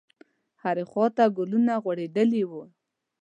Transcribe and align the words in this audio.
هرې 0.61 0.83
خواته 0.91 1.23
ګلونه 1.37 1.73
غوړېدلي 1.83 2.43
وو. 2.49 2.63